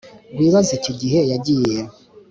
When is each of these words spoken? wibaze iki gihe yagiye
wibaze 0.39 0.71
iki 0.79 0.93
gihe 0.99 1.19
yagiye 1.31 1.77